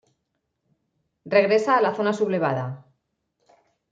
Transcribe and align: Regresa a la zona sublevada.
Regresa 1.35 1.75
a 1.75 1.83
la 1.87 1.91
zona 1.99 2.13
sublevada. 2.21 2.65